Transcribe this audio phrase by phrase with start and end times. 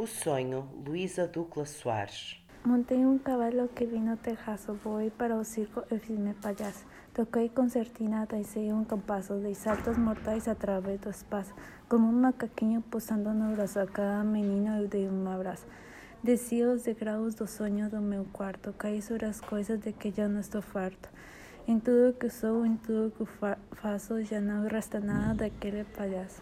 [0.00, 2.42] O sonho, Luísa Ducla Soares.
[2.64, 6.86] Montei um cavalo que vi no terraço, voei para o circo e fiz-me palhaço.
[7.12, 11.54] Toquei concertina, dancei um compasso, dei saltos mortais através do espaço,
[11.86, 13.78] como um macaquinho posando no braço.
[13.78, 15.66] A cada menino eu dei um abraço.
[16.24, 20.26] Desci os degraus do sonho do meu quarto, caí sobre as coisas de que já
[20.26, 21.10] não estou farto.
[21.68, 23.26] Em tudo que sou, em tudo que
[23.76, 26.40] faço, já não resta nada daquele palhaço.